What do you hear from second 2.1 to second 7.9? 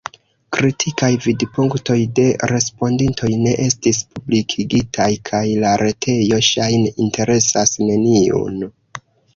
de respondintoj ne estis publikigitaj, kaj la retejo ŝajne interesas